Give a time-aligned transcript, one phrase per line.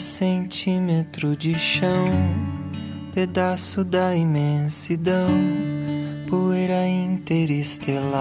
[0.00, 2.06] centímetro de chão,
[3.12, 5.28] pedaço da imensidão,
[6.28, 8.16] poeira interestelar.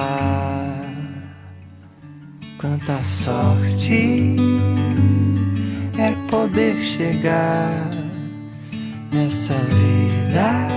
[2.60, 4.36] Quanta sorte
[5.98, 7.90] é poder chegar
[9.12, 10.68] nessa vida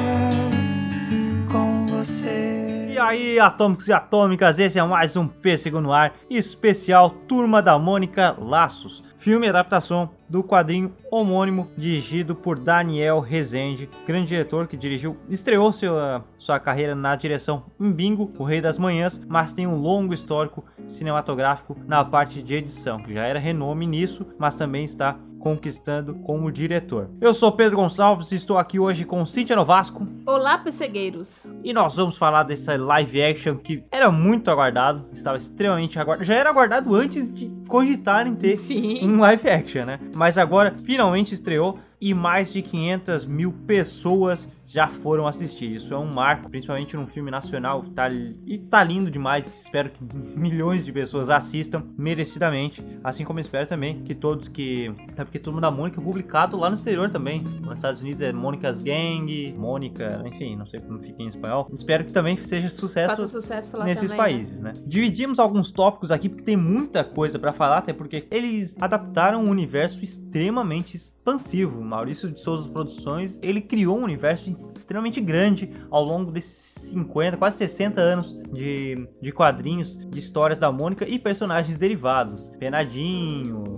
[1.51, 2.91] com você.
[2.93, 7.77] E aí, atômicos e atômicas, esse é mais um Pêssego no Ar, especial Turma da
[7.79, 15.15] Mônica Laços, filme adaptação do quadrinho homônimo dirigido por Daniel Rezende, grande diretor que dirigiu,
[15.29, 19.77] estreou sua, sua carreira na direção em Bingo, O Rei das Manhãs, mas tem um
[19.77, 25.19] longo histórico cinematográfico na parte de edição, que já era renome nisso, mas também está
[25.43, 27.11] conquistando como diretor.
[27.21, 30.07] Eu sou Pedro Gonçalves e estou aqui hoje com Cíntia Novasco.
[30.25, 31.53] Olá, pessegueiros!
[31.65, 36.25] E nós vamos falar dessa live action que era muito aguardado, estava extremamente aguardado.
[36.25, 39.05] Já era aguardado antes de cogitarem ter Sim.
[39.05, 39.99] um live action, né?
[40.15, 45.75] Mas agora finalmente estreou e mais de 500 mil pessoas já foram assistir.
[45.75, 47.83] Isso é um marco, principalmente num filme nacional.
[47.83, 49.55] Tá, e tá lindo demais.
[49.57, 50.03] Espero que
[50.39, 52.83] milhões de pessoas assistam merecidamente.
[53.05, 54.93] Assim como espero também que todos que.
[55.11, 57.43] Até porque todo mundo da Mônica é publicado lá no exterior também.
[57.61, 61.69] Nos Estados Unidos é Mônica's Gang, Mônica, enfim, não sei como fica em espanhol.
[61.73, 64.37] Espero que também seja sucesso sucesso lá nesses também, né?
[64.37, 64.73] países, né?
[64.87, 69.51] Dividimos alguns tópicos aqui porque tem muita coisa pra falar, até porque eles adaptaram um
[69.51, 71.83] universo extremamente expansivo.
[71.83, 77.59] Maurício de Souza Produções, ele criou um universo extremamente grande ao longo desses 50, quase
[77.59, 82.51] 60 anos de, de quadrinhos, de histórias da Mônica e personagens derivados.
[82.59, 83.77] Penadinho.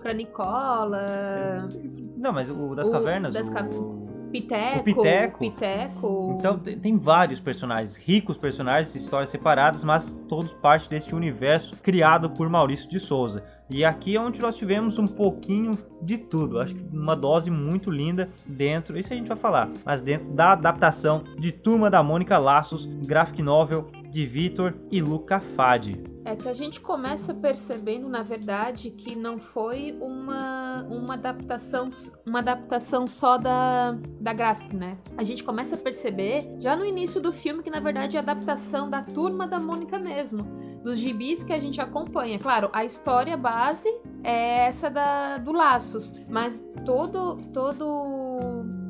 [0.00, 1.66] Cranicola,
[2.16, 3.34] Não, mas o das O cavernas.
[3.34, 3.68] das o- ca-
[4.32, 5.38] Piteco, O Piteco.
[5.38, 6.36] Piteco.
[6.38, 12.28] Então tem, tem vários personagens, ricos personagens, histórias separadas, mas todos parte deste universo criado
[12.30, 13.44] por Maurício de Souza.
[13.74, 17.90] E aqui é onde nós tivemos um pouquinho de tudo, acho que uma dose muito
[17.90, 22.38] linda dentro, isso a gente vai falar, mas dentro da adaptação de Turma da Mônica
[22.38, 26.00] Laços, graphic novel de Vitor e Luca Fadi.
[26.24, 31.88] É que a gente começa percebendo, na verdade, que não foi uma, uma adaptação
[32.24, 34.96] uma adaptação só da, da gráfica, né?
[35.18, 38.22] A gente começa a perceber já no início do filme que, na verdade, é a
[38.22, 40.46] adaptação da turma da Mônica mesmo.
[40.84, 42.38] Dos gibis que a gente acompanha.
[42.38, 43.88] Claro, a história base
[44.22, 47.86] é essa da, do Laços, mas todo, todo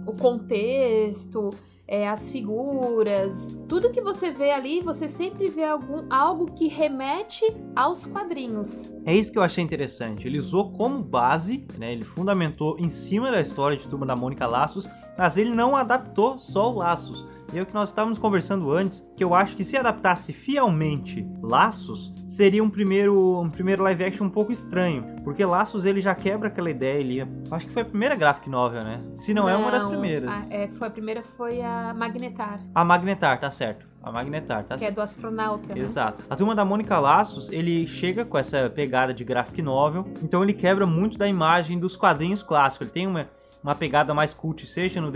[0.05, 1.51] o contexto,
[1.87, 7.45] é, as figuras, tudo que você vê ali, você sempre vê algum, algo que remete
[7.77, 8.94] aos quadrinhos.
[9.07, 10.27] É isso que eu achei interessante.
[10.27, 11.93] Ele usou como base, né?
[11.93, 16.39] Ele fundamentou em cima da história de Turma da Mônica Laços, mas ele não adaptou
[16.39, 17.27] só o Laços.
[17.53, 21.25] E é o que nós estávamos conversando antes, que eu acho que se adaptasse fielmente
[21.43, 25.05] Laços, seria um primeiro, um primeiro live action um pouco estranho.
[25.23, 28.83] Porque Laços ele já quebra aquela ideia, ele acho que foi a primeira graphic novel,
[28.83, 29.05] né?
[29.15, 30.51] Se não, é uma das primeiras.
[30.51, 33.94] A, é, foi, a primeira foi a Magnetar, A Magnetar, tá certo.
[34.05, 35.81] A Magnetar, tá que é do astronauta, né?
[35.81, 36.23] Exato.
[36.29, 40.53] A turma da Mônica Laços, ele chega com essa pegada de graphic novel, então ele
[40.53, 42.87] quebra muito da imagem dos quadrinhos clássicos.
[42.87, 43.27] Ele tem uma,
[43.63, 45.11] uma pegada mais cult, seja no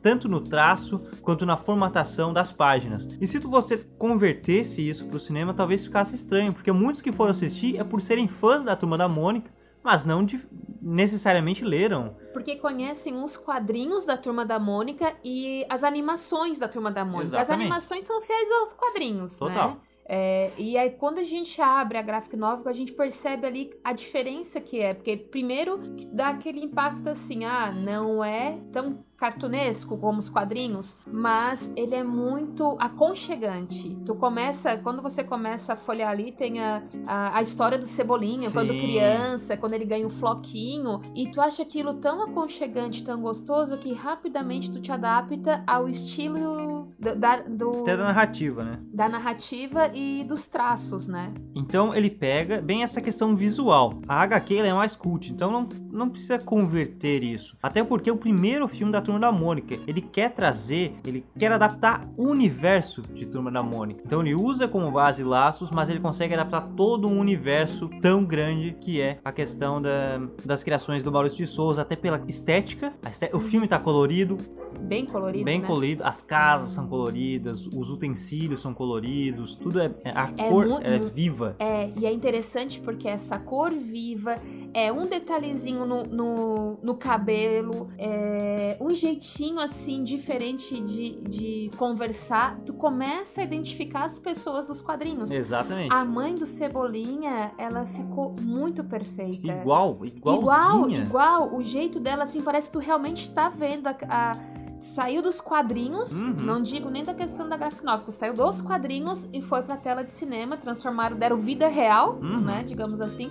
[0.00, 3.06] tanto no traço quanto na formatação das páginas.
[3.20, 7.32] E se tu- você convertesse isso pro cinema, talvez ficasse estranho, porque muitos que foram
[7.32, 9.50] assistir é por serem fãs da turma da Mônica,
[9.84, 10.40] mas não de-
[10.82, 12.16] necessariamente leram.
[12.32, 17.36] Porque conhecem os quadrinhos da Turma da Mônica e as animações da Turma da Mônica.
[17.36, 17.66] As Exatamente.
[17.66, 19.70] animações são fiéis aos quadrinhos, Total.
[19.70, 19.76] né?
[20.04, 23.92] É, e aí, quando a gente abre a graphic novel, a gente percebe ali a
[23.92, 24.92] diferença que é.
[24.92, 25.78] Porque, primeiro,
[26.12, 32.02] dá aquele impacto assim: ah, não é tão cartunesco como os quadrinhos, mas ele é
[32.02, 33.96] muito aconchegante.
[34.04, 38.48] Tu começa, quando você começa a folhear ali, tem a, a, a história do Cebolinha,
[38.48, 38.52] Sim.
[38.52, 43.78] quando criança, quando ele ganha um floquinho, e tu acha aquilo tão aconchegante, tão gostoso,
[43.78, 48.80] que rapidamente tu te adapta ao estilo do, da, do- Até da narrativa, né?
[48.92, 51.32] da narrativa e dos traços, né?
[51.54, 53.94] Então ele pega bem essa questão visual.
[54.08, 57.56] A HQ é mais cult, então não, não precisa converter isso.
[57.62, 62.08] Até porque o primeiro filme da Turma da Mônica, ele quer trazer, ele quer adaptar
[62.16, 64.02] o universo de Turma da Mônica.
[64.06, 68.72] Então ele usa como base laços, mas ele consegue adaptar todo um universo tão grande
[68.80, 72.92] que é a questão da- das criações do Maurício de Souza, até pela estética.
[73.34, 74.36] O filme tá colorido,
[74.80, 75.66] Bem colorido, bem né?
[75.66, 80.98] colorido, as casas são coloridas, os utensílios são coloridos, tudo é, a É cor é
[80.98, 81.54] viva.
[81.58, 84.36] É, e é interessante porque essa cor viva,
[84.74, 92.58] é um detalhezinho no, no, no cabelo, é um jeitinho assim diferente de, de conversar.
[92.64, 95.30] Tu começa a identificar as pessoas dos quadrinhos.
[95.30, 95.92] Exatamente.
[95.92, 99.52] A mãe do Cebolinha, ela ficou muito perfeita.
[99.52, 101.00] Igual, Igual, igualzinha.
[101.02, 101.54] igual.
[101.54, 103.96] O jeito dela, assim, parece que tu realmente tá vendo a.
[104.08, 104.52] a-
[104.82, 106.34] Saiu dos quadrinhos, Uhum.
[106.40, 110.02] não digo nem da questão da graphic novel, saiu dos quadrinhos e foi pra tela
[110.02, 112.40] de cinema, transformaram, deram vida real, Uhum.
[112.40, 113.30] né, digamos assim,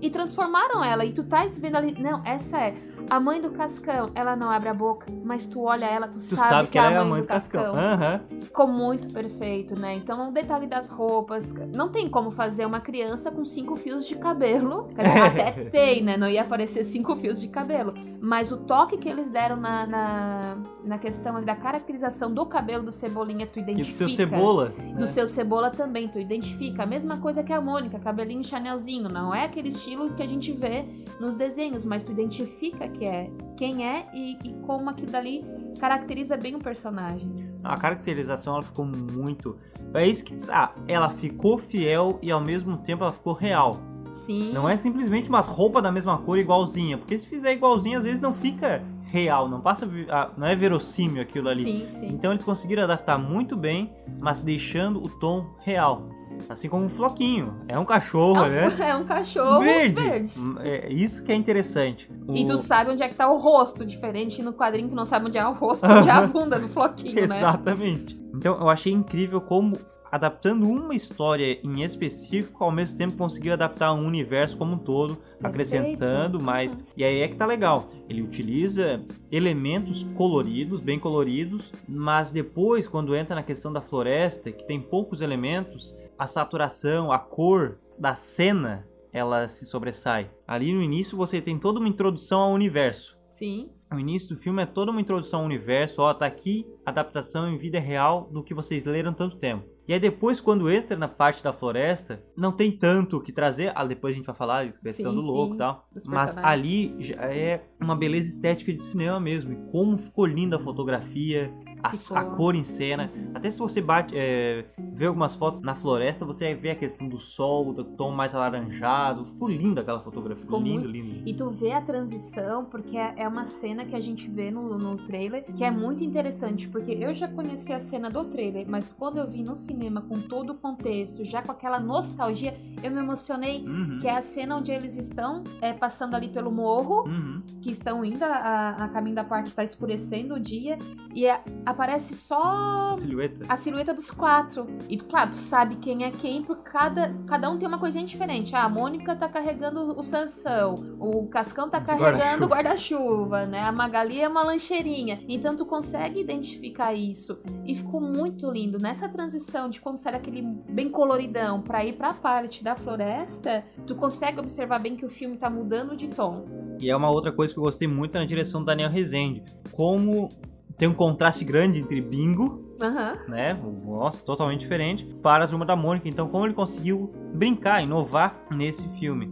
[0.00, 2.74] e transformaram ela, e tu tá vendo ali, não, essa é,
[3.08, 6.36] a mãe do Cascão, ela não abre a boca, mas tu olha ela, tu, Tu
[6.36, 7.74] sabe, que, ela é é a mãe do Cascão.
[7.74, 8.20] Aham.
[8.40, 9.94] Ficou muito perfeito, né?
[9.94, 11.54] Então, o detalhe das roupas.
[11.74, 14.88] Não tem como fazer uma criança com cinco fios de cabelo.
[14.98, 16.16] Até tem, né?
[16.16, 17.94] Não ia aparecer cinco fios de cabelo.
[18.20, 22.82] Mas o toque que eles deram na, na, na questão ali da caracterização do cabelo
[22.82, 23.92] do Cebolinha, tu E identifica.
[23.92, 24.72] do seu cebola.
[24.94, 25.06] Do né?
[25.06, 26.82] seu cebola também, tu identifica.
[26.82, 29.08] A mesma coisa que a Mônica, cabelinho Chanelzinho.
[29.08, 30.84] Não é aquele estilo que a gente vê
[31.20, 35.44] nos desenhos, mas tu identifica que é quem é e, e como aquilo dali
[35.78, 37.30] caracteriza bem o personagem.
[37.62, 39.56] A caracterização ela ficou muito.
[39.94, 40.74] É isso que tá.
[40.86, 43.80] Ela ficou fiel e ao mesmo tempo ela ficou real.
[44.12, 44.52] Sim.
[44.52, 46.96] Não é simplesmente umas roupas da mesma cor igualzinha.
[46.96, 49.48] Porque se fizer igualzinho, às vezes não fica real.
[49.48, 49.88] Não passa.
[50.10, 51.62] ah, Não é verossímil aquilo ali.
[51.62, 52.08] Sim, sim.
[52.08, 56.08] Então eles conseguiram adaptar muito bem, mas deixando o tom real.
[56.48, 57.54] Assim como um floquinho.
[57.68, 58.68] É um cachorro, né?
[58.80, 60.00] É um cachorro verde.
[60.00, 60.32] verde.
[60.38, 62.10] Hum, É isso que é interessante.
[62.32, 65.04] E O- tu sabe onde é que tá o rosto, diferente no quadrinho, tu não
[65.04, 67.38] sabe onde é o rosto, onde é a bunda do floquinho, né?
[67.38, 68.16] Exatamente.
[68.34, 69.76] Então eu achei incrível como,
[70.12, 75.18] adaptando uma história em específico, ao mesmo tempo conseguiu adaptar um universo como um todo,
[75.42, 76.76] acrescentando mais.
[76.96, 77.86] E aí é que tá legal.
[78.08, 84.64] Ele utiliza elementos coloridos, bem coloridos, mas depois, quando entra na questão da floresta, que
[84.66, 88.86] tem poucos elementos, a saturação, a cor da cena.
[89.12, 90.30] Ela se sobressai.
[90.46, 93.16] Ali no início você tem toda uma introdução ao universo.
[93.30, 93.70] Sim.
[93.92, 97.56] O início do filme é toda uma introdução ao universo, ó, tá aqui adaptação em
[97.56, 99.64] vida real do que vocês leram tanto tempo.
[99.88, 103.72] E aí depois, quando entra na parte da floresta, não tem tanto o que trazer.
[103.76, 105.88] Ah, depois a gente vai falar de questão Sim, do louco e tal.
[106.06, 109.52] Mas ali já é uma beleza estética de cinema mesmo.
[109.52, 113.12] E como ficou linda a fotografia, a, a cor em cena.
[113.32, 114.64] Até se você bate, é,
[114.96, 119.24] vê algumas fotos na floresta, você vê a questão do sol, do tom mais alaranjado.
[119.24, 120.42] Ficou linda aquela fotografia.
[120.42, 120.92] Ficou lindo, muito.
[120.92, 121.22] lindo.
[121.28, 124.76] E tu vê a transição, porque é é uma cena que a gente vê no,
[124.78, 128.92] no trailer, que é muito interessante, porque eu já conheci a cena do trailer, mas
[128.92, 132.98] quando eu vi no cinema com todo o contexto, já com aquela nostalgia, eu me
[132.98, 133.64] emocionei.
[133.66, 137.42] Uhum, Que é a cena onde eles estão é, passando ali pelo morro, uhum.
[137.60, 140.78] que estão indo a, a- a caminho da parte tá escurecendo o dia,
[141.14, 143.44] e a- aparece só Silhueta.
[143.48, 144.66] a silhueta dos quatro.
[144.88, 148.54] E claro, tu sabe quem é quem, porque cada, cada um tem uma coisinha diferente.
[148.54, 153.60] Ah, a Mônica tá carregando o Sansão, o Cascão tá carregando o guarda-chuva, né?
[153.60, 155.18] A Magali é uma lancheirinha.
[155.28, 157.38] Então tu consegue identificar isso.
[157.64, 158.78] E ficou muito lindo.
[158.78, 163.94] Nessa transição de quando sai aquele bem coloridão pra ir pra parte da floresta, tu
[163.94, 166.44] consegue observar bem que o filme tá mudando de tom.
[166.80, 169.42] E é uma outra coisa que eu gostei muito na direção do Daniel Rezende.
[169.72, 170.28] Como
[170.76, 173.16] tem um contraste grande entre Bingo, Aham.
[173.28, 173.58] né?
[173.84, 176.08] Nossa, totalmente diferente, para a Turma da Mônica.
[176.08, 179.30] Então, como ele conseguiu brincar, inovar nesse filme.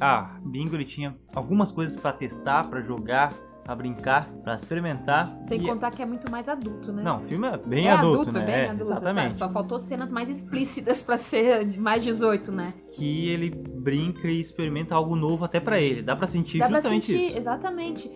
[0.00, 3.32] Ah, Bingo ele tinha algumas coisas para testar, para jogar,
[3.64, 5.26] para brincar, para experimentar.
[5.40, 7.02] Sem E- contar que é muito mais adulto, né?
[7.02, 8.44] Não, o filme é bem é adulto, né?
[8.44, 8.96] bem É, adulto, tá?
[8.96, 9.36] Exatamente.
[9.36, 12.72] Só faltou cenas mais explícitas pra ser de mais 18, né?
[12.96, 16.02] Que ele brinca e experimenta algo novo até para ele.
[16.02, 17.38] Dá para sentir Dá pra justamente sentir, isso.
[17.38, 18.10] exatamente.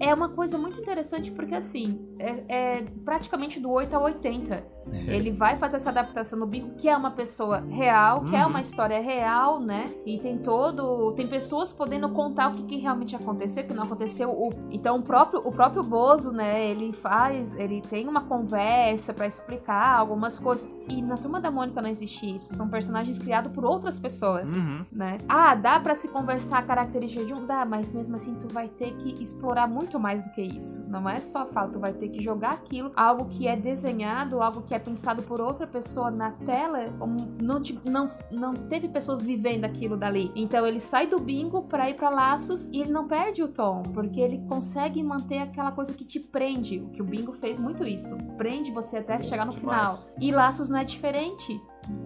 [0.00, 4.64] É uma coisa muito interessante porque, assim, é, é praticamente do 8 ao 80.
[4.90, 5.14] É.
[5.16, 8.50] Ele vai fazer essa adaptação no Bingo, que é uma pessoa real, que é Uhum.
[8.50, 9.90] uma história real, né?
[10.06, 11.12] E tem todo.
[11.12, 14.30] Tem pessoas podendo contar o que, que realmente aconteceu, o que não aconteceu.
[14.30, 16.66] O- então, o próprio, o próprio Bozo, né?
[16.66, 17.54] Ele faz.
[17.54, 20.70] Ele tem uma conversa pra explicar algumas coisas.
[20.88, 22.54] E na turma da Mônica não existe isso.
[22.54, 24.84] São personagens criados por outras pessoas Uhum.
[24.92, 25.18] né?
[25.28, 27.44] Ah, dá pra se conversar a característica de um?
[27.46, 30.84] Dá, mas mesmo assim tu vai ter que explorar muito mais do que isso.
[30.88, 34.40] Não é só a fala, tu vai ter que jogar aquilo, algo que é desenhado,
[34.42, 36.92] algo que é pensado por outra pessoa na tela,
[37.40, 40.30] não, não, não teve pessoas vivendo aquilo dali.
[40.34, 43.82] Então ele sai do bingo pra ir pra laços e ele não perde o tom,
[43.94, 46.80] porque ele consegue manter aquela coisa que te prende.
[46.80, 48.16] O que o bingo fez muito isso.
[48.36, 49.98] Prende você até chegar no final.
[50.20, 51.60] E laços não é diferente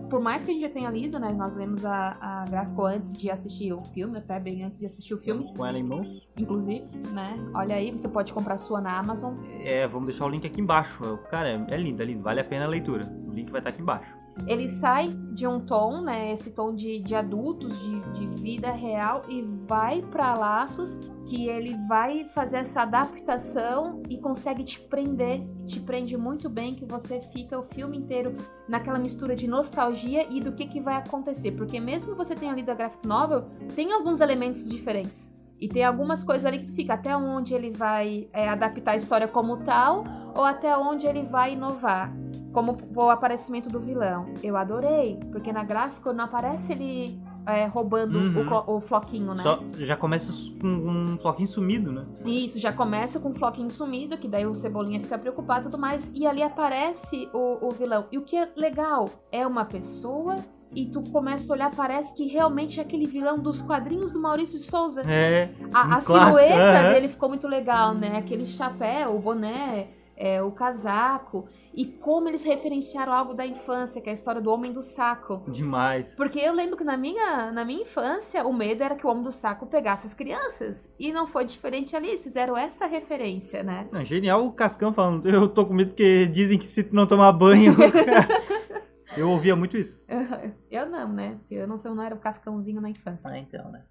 [0.08, 1.32] por mais que a gente já tenha lido, né?
[1.32, 5.14] Nós lemos a, a gráfico antes de assistir o filme, até bem antes de assistir
[5.14, 6.28] o filme, Vamos com ela em mãos.
[6.38, 7.36] inclusive, né?
[7.54, 9.34] Olha aí, você pode comprar sua na Amazon.
[9.64, 11.18] É, vamos deixar o link aqui embaixo.
[11.30, 12.22] Cara, é lindo, é lindo.
[12.22, 13.04] Vale a pena a leitura.
[13.26, 14.25] O link vai estar aqui embaixo.
[14.46, 16.32] Ele sai de um tom, né?
[16.32, 21.74] Esse tom de, de adultos, de, de vida real, e vai para laços que ele
[21.88, 27.58] vai fazer essa adaptação e consegue te prender, te prende muito bem, que você fica
[27.58, 28.32] o filme inteiro
[28.68, 31.52] naquela mistura de nostalgia e do que, que vai acontecer.
[31.52, 35.35] Porque mesmo você tenha lido a graphic novel, tem alguns elementos diferentes.
[35.60, 38.96] E tem algumas coisas ali que tu fica até onde ele vai é, adaptar a
[38.96, 42.12] história como tal, ou até onde ele vai inovar.
[42.52, 44.32] Como o aparecimento do vilão.
[44.42, 48.62] Eu adorei, porque na gráfica não aparece ele é, roubando Uhum.
[48.66, 49.42] o, o floquinho, né?
[49.42, 52.04] Só, já começa com um floquinho sumido, né?
[52.24, 55.78] Isso, já começa com o floquinho sumido, que daí o Cebolinha fica preocupado e tudo
[55.80, 56.10] mais.
[56.14, 58.06] E ali aparece o, o vilão.
[58.10, 60.36] E o que é legal é uma pessoa.
[60.76, 64.58] E tu começa a olhar, parece que realmente é aquele vilão dos quadrinhos do Maurício
[64.58, 65.02] de Souza.
[65.10, 65.48] É.
[65.72, 66.92] A, um a silhueta aham.
[66.92, 68.18] dele ficou muito legal, né?
[68.18, 71.48] Aquele chapéu, o boné, é, o casaco.
[71.74, 75.42] E como eles referenciaram algo da infância, que é a história do Homem do Saco.
[75.48, 76.14] Demais.
[76.14, 79.22] Porque eu lembro que na minha, na minha infância, o medo era que o Homem
[79.22, 80.92] do Saco pegasse as crianças.
[80.98, 83.88] E não foi diferente ali, eles fizeram essa referência, né?
[83.90, 87.06] Não, genial o Cascão falando, eu tô com medo porque dizem que se tu não
[87.06, 87.72] tomar banho.
[89.16, 90.00] eu ouvia muito isso.
[90.70, 91.38] Eu não, né?
[91.50, 93.30] Eu não, eu não era um cascãozinho na infância.
[93.30, 93.82] Ah, então, né?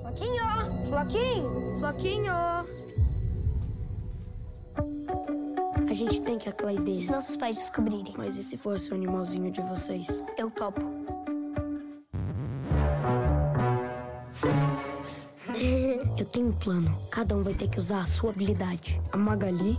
[0.00, 0.86] Floquinho!
[0.86, 1.78] Floquinho!
[1.78, 2.32] Floquinho!
[5.88, 8.94] A gente tem que ir atrás Se nossos pais descobrirem, Mas e se fosse o
[8.94, 10.22] animalzinho de vocês?
[10.36, 10.80] eu topo.
[16.18, 16.98] Eu tenho um plano.
[17.10, 19.00] Cada um vai ter que usar a sua habilidade.
[19.12, 19.78] A Magali,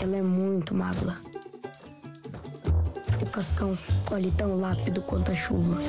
[0.00, 1.16] ela é muito magla.
[3.20, 5.80] O Cascão colhe tão rápido quanto a chuva.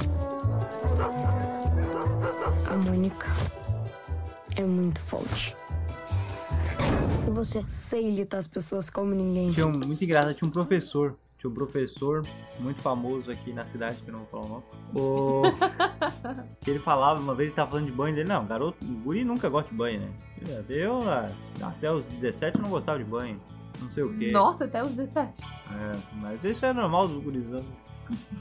[2.70, 3.28] A Mônica
[4.56, 5.56] é muito forte.
[7.28, 7.64] E você?
[7.68, 9.52] Sei litar as pessoas como ninguém.
[9.52, 11.18] Tinha um, muito engraçado, tinha um professor.
[11.38, 12.26] Tinha um professor
[12.60, 14.64] muito famoso aqui na cidade, que eu não vou falar o nome.
[14.96, 15.42] O...
[16.62, 18.28] que ele falava, uma vez ele tava falando de banho dele.
[18.28, 20.64] Não, garoto, o guri nunca gosta de banho, né?
[20.68, 21.30] Eu, ah,
[21.62, 23.40] até os 17 eu não gostava de banho.
[23.82, 24.32] Não sei o quê.
[24.32, 25.42] Nossa, até os 17.
[25.44, 27.64] É, mas isso é normal dos gurizão.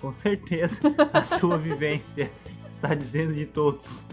[0.01, 0.81] Com certeza,
[1.13, 2.31] a sua vivência
[2.65, 4.05] está dizendo de todos.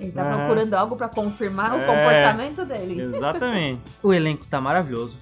[0.00, 0.36] Ele tá Ah.
[0.38, 1.86] procurando algo pra confirmar o É.
[1.86, 3.00] comportamento dele.
[3.02, 3.80] Exatamente.
[4.02, 5.18] o elenco tá maravilhoso.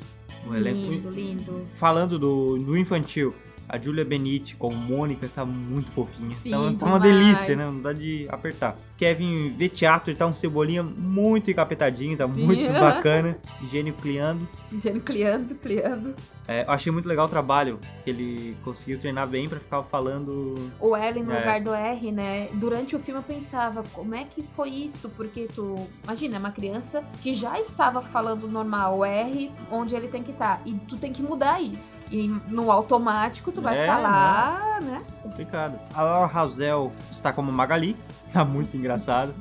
[0.47, 0.79] O elenco.
[0.91, 1.63] Lindo, lindo.
[1.67, 3.35] Falando do, do infantil,
[3.69, 6.31] a Julia Benite com Mônica tá muito fofinha.
[6.35, 7.65] Sim, tá, uma- tá uma delícia, né?
[7.67, 8.77] Não dá de apertar.
[9.07, 12.45] Kevin Vetiato, tá um cebolinha muito encapetadinho, tá Sim.
[12.47, 13.37] muito bacana.
[13.67, 14.49] Gênio criando.
[14.73, 16.15] Gênio criando, criando.
[16.47, 20.71] É, eu achei muito legal o trabalho, que ele conseguiu treinar bem pra ficar falando.
[20.79, 21.39] O L no É.
[21.39, 22.49] lugar do R, né?
[22.55, 25.09] Durante o filme eu pensava, como é que foi isso?
[25.11, 25.85] Porque tu.
[26.05, 30.31] Imagina, é uma criança que já estava falando normal o R onde ele tem que
[30.31, 30.61] estar.
[30.65, 32.01] E tu tem que mudar isso.
[32.11, 34.97] E no automático tu vai É, falar, né?
[35.25, 35.77] Complicado.
[35.93, 37.97] A Laura Hazel está como Magali.
[38.33, 38.92] Tá muito engraçado,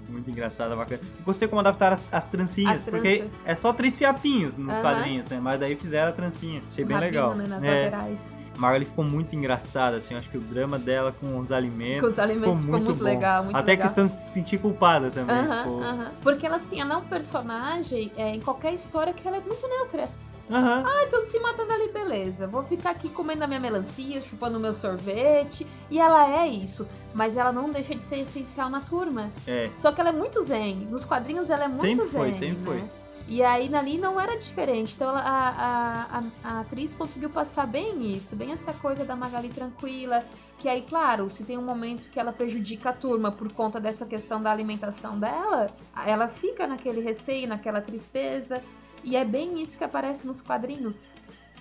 [0.10, 1.01] muito engraçada, bacana.
[1.25, 4.81] Gostei como adaptaram as trancinhas, As porque é só três fiapinhos nos Aham.
[4.81, 5.39] quadrinhos, né?
[5.41, 6.62] Mas daí fizeram a trancinha.
[6.72, 7.36] Achei Um bem rabinho, legal.
[7.36, 8.41] Né, nas É, laterais.
[8.58, 10.13] Magali ficou muito engraçada, assim.
[10.13, 12.01] Acho que o drama dela com os alimentos.
[12.01, 13.03] Com os alimentos ficou muito, bom.
[13.03, 13.86] legal, muito Até legal.
[13.86, 15.36] a questão de se sentir culpada também.
[15.36, 16.12] Aham, ficou- aham.
[16.22, 19.67] Porque ela, assim, ela é um personagem é, em qualquer história que ela é muito
[19.67, 20.08] neutra.
[20.51, 20.84] Aham.
[20.86, 22.48] Ah, então se matando ali, beleza.
[22.48, 25.65] Vou ficar aqui comendo a minha melancia, chupando meu sorvete.
[25.89, 26.88] E ela é isso.
[27.13, 29.31] Mas ela não deixa de ser essencial na turma.
[29.48, 29.70] É.
[29.75, 30.88] Só que ela é muito zen.
[30.89, 32.20] Nos quadrinhos ela é muito Sempre zen.
[32.22, 32.65] foi, sempre né?
[32.65, 33.01] foi.
[33.27, 34.93] E aí ali não era diferente.
[34.96, 39.15] Então ela- a, a, a, a atriz conseguiu passar bem isso, bem essa coisa da
[39.15, 40.25] Magali tranquila.
[40.60, 44.05] Que aí, claro, se tem um momento que ela prejudica a turma por conta dessa
[44.05, 45.72] questão da alimentação dela,
[46.05, 48.62] ela fica naquele receio, naquela tristeza.
[49.03, 51.15] E é bem isso que aparece nos quadrinhos.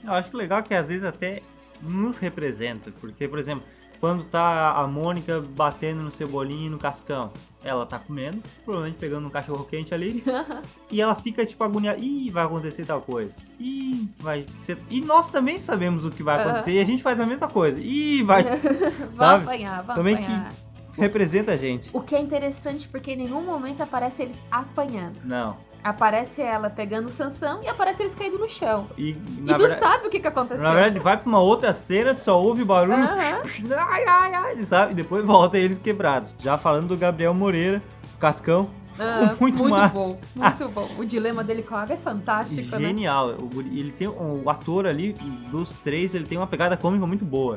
[0.05, 1.43] Eu acho que legal que às vezes até
[1.83, 2.93] nos representa.
[3.01, 3.65] Porque, por exemplo,
[4.01, 7.31] quando tá a Mônica batendo no cebolinho e no cascão,
[7.63, 10.25] ela tá comendo, provavelmente pegando um cachorro quente ali,
[10.91, 11.99] e ela fica tipo agoniada.
[12.01, 13.37] Ih, vai acontecer tal coisa.
[13.59, 14.79] Ih, vai ser.
[14.89, 17.79] E nós também sabemos o que vai acontecer e a gente faz a mesma coisa.
[17.79, 18.45] Ih, vai.
[19.13, 19.45] Sabe?
[19.45, 20.53] apanhar, vão Também apanhar.
[20.97, 21.91] Representa a gente.
[21.93, 25.25] O que é interessante porque em nenhum momento aparece eles apanhando.
[25.25, 25.57] Não.
[25.83, 28.87] Aparece ela pegando o Sansão e aparece eles caídos no chão.
[28.99, 30.63] E, E tu verdade, sabe o que, que aconteceu.
[30.63, 32.95] na verdade, vai pra uma outra cena, tu só ouve barulho.
[32.97, 33.41] Aham.
[33.91, 34.93] Ai, ai, ai, sabe?
[34.93, 36.35] E depois volta eles quebrados.
[36.39, 37.83] Já falando do Gabriel Moreira,
[38.19, 38.69] Cascão.
[39.03, 39.95] Ah, muito massa.
[39.99, 40.89] bom, muito bom.
[40.99, 42.89] O dilema dele com a água é fantástico, né?
[42.89, 43.31] Genial.
[43.39, 45.13] O, guri- ele tem o ator ali
[45.51, 47.57] dos três, ele tem uma pegada cômica muito boa,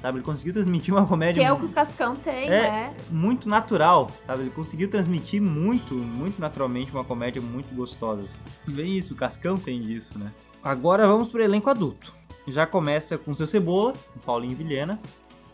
[0.00, 0.18] sabe?
[0.18, 2.60] Ele conseguiu transmitir uma comédia Que é o que o Cascão tem, É.
[2.62, 2.94] né?
[3.10, 4.42] muito natural, sabe?
[4.42, 8.24] Ele conseguiu transmitir muito, muito naturalmente uma comédia muito gostosa.
[8.66, 10.32] Bem isso, o Cascão tem disso, né?
[10.62, 12.14] Agora vamos pro elenco adulto.
[12.48, 14.98] já começa com seu Cebola, o Paulinho Vilhena.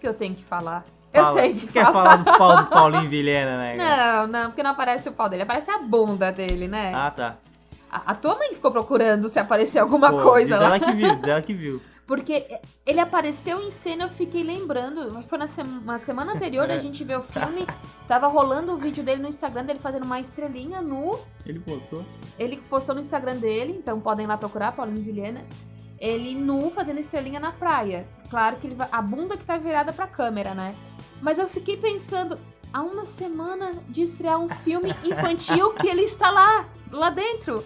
[0.00, 0.84] Que eu tenho que falar.
[1.12, 1.28] Fala.
[1.30, 1.92] Eu tenho que quer falar.
[1.92, 3.76] falar do pau do Paulinho Vilhena, né?
[3.76, 4.20] cara?
[4.22, 6.92] Não, não, porque não aparece o pau dele, aparece a bunda dele, né?
[6.94, 7.36] Ah, tá.
[7.90, 10.76] A, a tua mãe ficou procurando se aparecer alguma Pô, coisa diz lá.
[10.76, 11.80] ela que viu, diz ela que viu.
[12.06, 12.46] Porque
[12.86, 15.20] ele apareceu em cena, eu fiquei lembrando.
[15.22, 17.66] Foi na, sema- na semana anterior a gente vê o filme.
[18.06, 21.18] Tava rolando o vídeo dele no Instagram dele fazendo uma estrelinha nu.
[21.44, 22.04] Ele postou.
[22.38, 25.44] Ele postou no Instagram dele, então podem lá procurar, Paulinho Vilhena.
[25.98, 28.06] Ele nu fazendo estrelinha na praia.
[28.30, 30.76] Claro que ele a bunda que tá virada pra câmera, né?
[31.22, 32.38] Mas eu fiquei pensando,
[32.72, 37.64] há uma semana de estrear um filme infantil que ele está lá, lá dentro.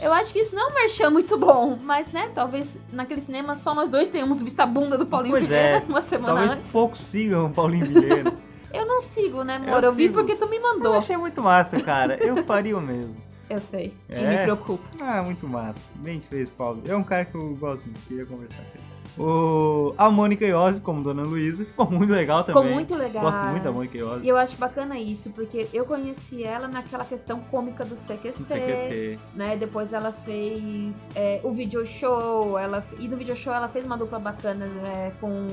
[0.00, 3.56] Eu acho que isso não é um merchan muito bom, mas né, talvez naquele cinema
[3.56, 6.50] só nós dois tenhamos visto a bunda do Paulinho Pois Vilhena é, uma semana Talvez
[6.52, 6.70] antes.
[6.72, 8.32] poucos sigam o Paulinho Vilhena.
[8.72, 9.68] Eu não sigo, né, amor?
[9.68, 10.94] Eu Eu, vi porque tu me Eu mandou.
[10.94, 12.16] achei muito massa, cara.
[12.24, 13.16] Eu faria o mesmo.
[13.50, 13.92] Eu sei.
[14.08, 14.30] E É?
[14.30, 14.82] me preocupa.
[14.98, 15.80] Ah, muito massa.
[15.96, 16.80] Bem fez, Paulo.
[16.86, 18.91] É um cara que eu gosto muito, queria conversar com ele.
[19.18, 19.94] O...
[19.98, 22.62] A Mônica Iose, como Dona Luísa, ficou muito legal também.
[22.62, 23.22] Ficou muito legal.
[23.24, 24.24] Gosto muito da Mônica Iose.
[24.24, 28.46] E eu acho bacana isso, porque eu conheci ela naquela questão cômica do CQC, Não
[28.46, 29.18] sei o que ser.
[29.34, 29.56] né?
[29.56, 33.96] Depois ela fez é, o video show, ela, e no video show ela fez uma
[33.96, 35.46] dupla bacana né, com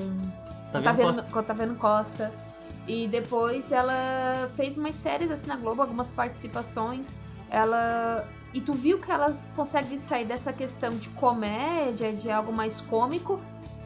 [0.72, 1.08] Tá vendo?
[1.08, 1.24] Costa?
[1.24, 2.32] com Taviano Costa.
[2.88, 7.20] E depois ela fez umas séries assim na Globo, algumas participações.
[7.50, 8.28] Ela.
[8.54, 13.40] E tu viu que ela consegue sair dessa questão de comédia, de algo mais cômico,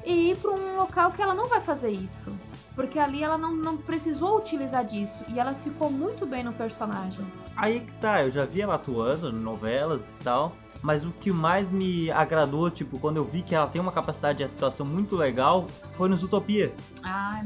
[0.05, 2.33] e ir pra um local que ela não vai fazer isso.
[2.75, 5.23] Porque ali ela não, não precisou utilizar disso.
[5.27, 7.25] E ela ficou muito bem no personagem.
[7.55, 10.53] Aí que tá, eu já vi ela atuando em novelas e tal.
[10.81, 14.39] Mas o que mais me agradou, tipo, quando eu vi que ela tem uma capacidade
[14.39, 16.73] de atuação muito legal, foi no Utopia.
[17.03, 17.41] Ah,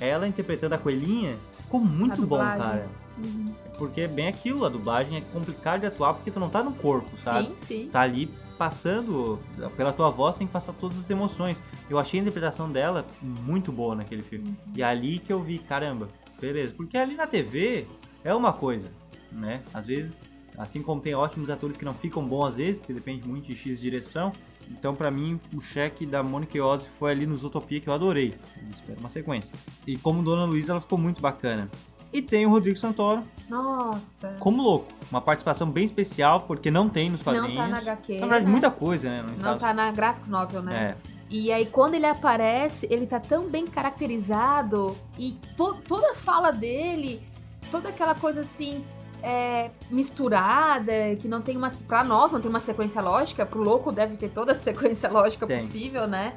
[0.00, 2.88] Ela interpretando a coelhinha, ficou muito bom, cara.
[3.24, 3.54] Uhum.
[3.78, 6.72] Porque é bem aquilo, a dublagem é complicado de atuar porque tu não tá no
[6.72, 7.48] corpo, sabe?
[7.48, 7.88] sim, sim.
[7.90, 9.40] Tá ali passando,
[9.74, 11.62] pela tua voz tem que passar todas as emoções.
[11.88, 14.54] Eu achei a interpretação dela muito boa naquele filme.
[14.74, 16.08] E é ali que eu vi, caramba,
[16.38, 16.74] beleza.
[16.76, 17.86] Porque ali na TV
[18.22, 18.92] é uma coisa,
[19.32, 19.62] né?
[19.72, 20.18] Às vezes,
[20.58, 23.56] assim como tem ótimos atores que não ficam bons às vezes, porque depende muito de
[23.56, 24.30] X direção.
[24.70, 28.34] Então, pra mim, o cheque da Mônica Iose foi ali nos Utopia que eu adorei.
[28.70, 29.52] Espero uma sequência.
[29.86, 31.70] E como Dona Luísa, ela ficou muito bacana.
[32.12, 34.36] E tem o Rodrigo Santoro Nossa.
[34.40, 34.86] como louco.
[35.10, 37.54] Uma participação bem especial, porque não tem nos quadrinhos.
[37.54, 38.14] Não tá na HQ.
[38.14, 38.50] Na verdade, né?
[38.50, 39.22] muita coisa, né?
[39.22, 40.96] Não Estados- tá na graphic novel, né?
[41.06, 41.10] É.
[41.32, 46.50] E aí, quando ele aparece, ele tá tão bem caracterizado e to- toda a fala
[46.50, 47.22] dele,
[47.70, 48.84] toda aquela coisa assim,
[49.22, 51.70] é, misturada, que não tem uma.
[51.86, 55.46] Pra nós, não tem uma sequência lógica, pro louco deve ter toda a sequência lógica
[55.46, 55.58] Tem.
[55.60, 56.34] possível, né?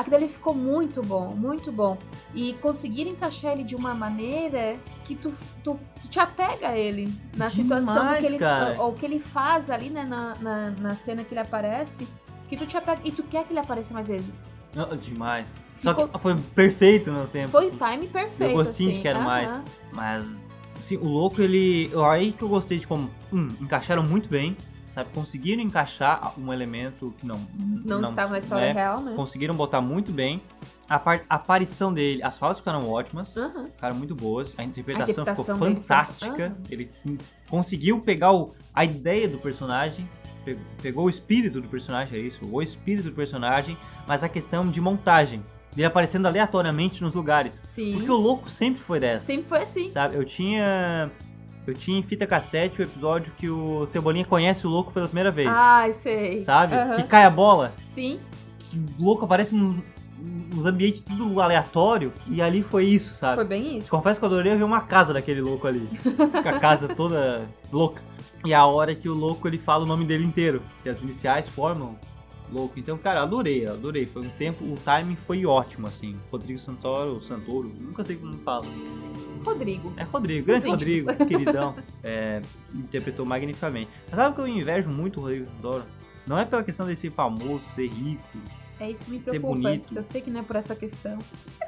[0.00, 1.98] Aquilo ali ficou muito bom, muito bom.
[2.34, 5.30] E conseguir encaixar ele de uma maneira que tu,
[5.62, 8.80] tu, tu te apega a ele na situação Demais, que ele, cara.
[8.80, 12.08] ou que ele faz ali, né, na, na, na cena que ele aparece,
[12.48, 14.46] que tu te apega e tu quer que ele apareça mais vezes.
[14.74, 15.48] Não, demais.
[15.76, 17.48] Ficou- Só que foi perfeito no tempo.
[17.50, 18.96] Foi o time perfeito, Eu gostinho assim.
[18.98, 19.64] de quero mais.
[19.92, 20.46] Mas,
[20.78, 21.90] assim, o louco, ele.
[22.10, 23.10] Aí que eu gostei de como.
[23.32, 24.56] Um, encaixaram muito bem.
[24.90, 25.08] Sabe?
[25.14, 27.40] Conseguiram encaixar um elemento que não.
[27.56, 28.72] Não, estava na história né?
[28.72, 29.12] real, né?
[29.14, 30.42] Conseguiram botar muito bem.
[30.88, 33.36] A, par- a aparição dele, as falas ficaram ótimas.
[33.36, 33.66] Aham.
[33.66, 34.54] Ficaram muito boas.
[34.58, 36.46] A interpretação, A ficou foi- fantástica.
[36.46, 36.56] Aham.
[36.68, 36.90] Ele
[37.48, 40.08] conseguiu pegar o- a ideia do personagem,
[40.44, 43.76] pe- pegou o espírito do personagem, é isso, o espírito do personagem,
[44.06, 45.42] mas a questão de montagem.
[45.72, 47.60] Dele aparecendo aleatoriamente nos lugares.
[47.62, 47.92] Sim.
[47.94, 49.26] Porque o louco sempre foi dessa.
[49.26, 49.88] Sempre foi assim.
[49.92, 50.16] Sabe?
[50.16, 51.08] Eu tinha.
[51.66, 55.30] Eu tinha em fita cassete o episódio que o Cebolinha conhece o louco pela primeira
[55.30, 55.48] vez.
[55.50, 56.40] Ai, sei.
[56.40, 56.74] sabe?
[56.74, 56.96] Aham.
[56.96, 58.18] Que cai a bola, Sim.
[58.58, 59.80] que o louco aparece num-
[60.54, 62.12] nos ambientes tudo aleatório.
[62.26, 63.36] E ali foi isso, sabe?
[63.36, 63.88] Foi bem isso.
[63.90, 65.88] Confesso que eu adorei ver uma casa daquele louco ali.
[66.42, 68.02] com a casa toda louca.
[68.44, 70.62] E a hora que o louco ele fala o nome dele inteiro.
[70.82, 71.94] Que as iniciais formam
[72.52, 72.78] louco.
[72.78, 74.06] Então, cara, adorei, adorei.
[74.06, 76.16] Foi um tempo, o timing foi ótimo, assim.
[76.30, 78.66] Rodrigo Santoro, Santoro, nunca sei como fala.
[79.44, 79.92] Rodrigo.
[79.96, 81.06] É Rodrigo, grande Os íntimos.
[81.06, 81.74] Rodrigo, queridão.
[82.02, 82.40] É,
[82.74, 83.90] interpretou magnificamente.
[84.06, 85.84] Mas sabe que eu invejo muito o Rodrigo Santoro?
[86.26, 88.38] Não é pela questão de ser famoso, ser rico.
[88.80, 89.80] É isso que me preocupa.
[89.94, 91.18] Eu sei que não é por essa questão.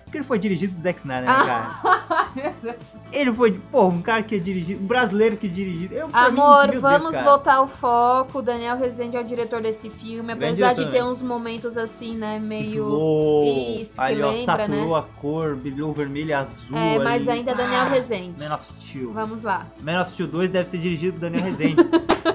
[0.05, 2.33] Porque ele foi dirigido do Zack Snyder, né, Ah.
[2.35, 2.79] cara?
[3.13, 6.81] Ele foi, pô, um cara que é dirigido, um brasileiro que é mim, Amor, Deus,
[6.81, 7.25] vamos cara.
[7.25, 8.39] voltar ao foco.
[8.39, 10.33] O Daniel Rezende é o diretor desse filme.
[10.33, 11.05] Apesar de ter né?
[11.05, 12.39] uns momentos assim, né?
[12.39, 12.85] Meio.
[12.87, 16.77] Slow, Isso, que ali, ó, lembra, saturou a cor, brilhou vermelho e azul.
[16.77, 17.39] É, mas ali.
[17.41, 18.43] ainda é Daniel Ah, Rezende.
[18.43, 19.13] Man of Steel.
[19.13, 19.67] Vamos lá.
[19.83, 21.77] Man of Steel 2 deve ser dirigido por Daniel Rezende.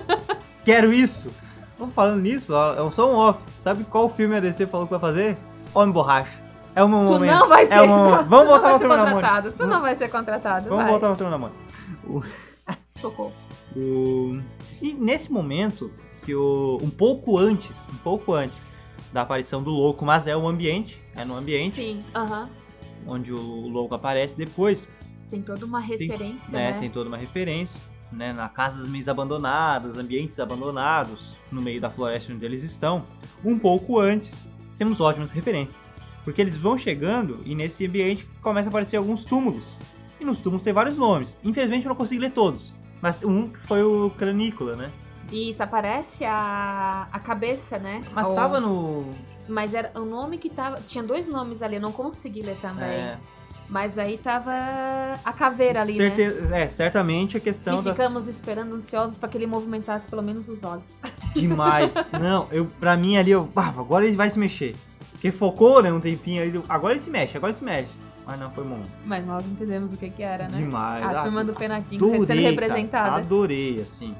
[0.63, 1.32] Quero isso.
[1.78, 3.42] Vamos falando nisso, ó, é só um off.
[3.60, 5.38] Sabe qual filme a DC falou que vai fazer?
[5.74, 6.40] Homem Borracha.
[6.76, 7.32] É o meu Tu momento.
[7.40, 7.74] não vai ser.
[7.74, 8.18] É o meu momento.
[8.24, 9.52] tu Vamos não voltar ser contratado.
[9.52, 10.70] Tu não vai ser contratado.
[10.70, 10.92] Vamos vai.
[10.92, 11.60] voltar pra Turma da Mônica.
[13.00, 13.34] Socorro.
[13.76, 14.40] O-
[14.82, 15.92] E nesse momento,
[16.26, 16.80] que o...
[16.82, 18.72] um pouco antes, um pouco antes
[19.13, 22.50] da aparição do louco, mas é o ambiente, é no ambiente Sim, aham.
[23.08, 24.88] onde o louco aparece depois.
[25.30, 26.80] Tem toda uma Tem- referência, né, né?
[26.80, 27.80] Tem toda uma referência,
[28.12, 28.34] né?
[28.34, 33.06] Na casas meio abandonadas, ambientes abandonados, no meio da floresta onde eles estão.
[33.43, 35.88] Um pouco antes, temos ótimas referências.
[36.24, 39.80] Porque eles vão chegando e nesse ambiente começa a aparecer alguns túmulos.
[40.20, 41.39] E nos túmulos tem vários nomes.
[41.43, 42.74] Infelizmente eu não consigo ler todos.
[43.02, 44.91] Mas um que foi o Cranícola, né?
[45.32, 48.02] E isso aparece a, a cabeça, né?
[48.13, 49.10] Mas Ou- tava no.
[49.48, 50.82] Mas era o nome que tava.
[50.82, 52.88] Tinha dois nomes ali, eu não consegui ler também.
[52.88, 53.17] É,
[53.69, 54.51] Mas aí tava
[55.25, 56.15] a caveira ali, né?
[56.15, 57.91] certe- é, certamente a questão E da.
[57.91, 61.01] ficamos esperando ansiosos pra que ele movimentasse pelo menos os olhos.
[61.36, 61.93] Demais.
[62.19, 63.49] Não, eu, pra mim ali, eu.
[63.56, 64.75] Ah, agora ele vai se mexer.
[65.12, 66.63] Porque focou, né, um tempinho ali.
[66.69, 67.91] Agora ele se mexe, agora ele se mexe.
[68.25, 68.80] Mas não, foi bom.
[69.06, 70.58] Mas nós entendemos o que que era, né?
[70.58, 71.06] Demais.
[71.06, 73.15] A Ah, turma do Penatinho adorei, sendo cara, representada.
[73.15, 74.15] adorei, assim.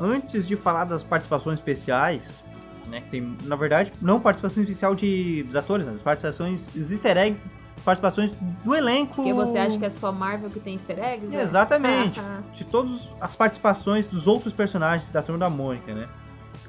[0.00, 2.42] Antes de falar das participações especiais,
[2.88, 6.90] né, que tem, na verdade, não participação especial de, dos atores, né, as participações, os
[6.90, 7.42] easter eggs,
[7.80, 8.32] as participações
[8.64, 9.16] do elenco.
[9.16, 11.34] Porque você acha que é só Marvel que tem easter eggs?
[11.34, 11.42] é?
[11.42, 12.20] Exatamente.
[12.20, 16.06] Ah, De todas as participações dos outros personagens da Turma da Mônica, né?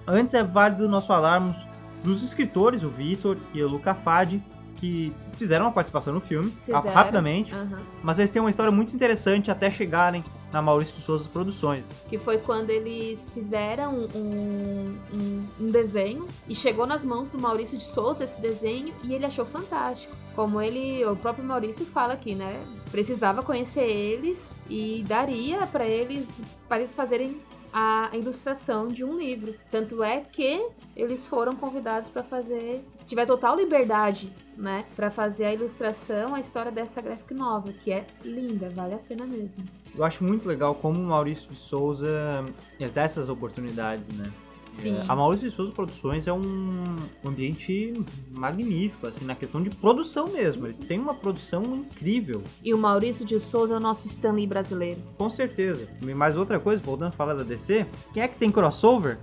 [0.08, 1.68] Antes é válido nós falarmos
[2.04, 4.42] dos escritores, o Vitor e o Luca Fadi,
[4.82, 6.92] que fizeram uma participação no filme, Fizeram.
[6.92, 7.80] rapidamente, aham.
[8.02, 11.86] mas eles têm uma história muito interessante até chegarem na Maurício de Souza Produções.
[12.10, 17.78] Que foi quando eles fizeram um, um, um desenho e chegou nas mãos do Maurício
[17.78, 20.16] de Souza esse desenho e ele achou fantástico.
[20.36, 22.60] Como ele, o próprio Maurício fala aqui, né?
[22.90, 27.40] Precisava conhecer eles e daria pra eles para eles fazerem
[27.72, 29.54] a ilustração de um livro.
[29.70, 30.66] Tanto é que
[30.96, 36.72] eles foram convidados pra fazer, tiver total liberdade, né, Pra fazer a ilustração, a história
[36.72, 39.64] dessa graphic novel, que é linda, vale a pena mesmo.
[39.96, 42.46] Eu acho muito legal como o Maurício de Souza
[42.80, 44.32] ele dá essas oportunidades, né?
[44.72, 44.98] Sim.
[44.98, 47.94] É, a Maurício de Souza Produções é um ambiente
[48.32, 50.66] magnífico, assim, na questão de produção mesmo.
[50.66, 52.42] Eles têm uma produção incrível.
[52.64, 55.02] E o Maurício de Souza é o nosso Stanley brasileiro.
[55.18, 55.88] Com certeza.
[56.02, 59.18] E mais outra coisa, voltando a falar da DC, quem é que tem crossover?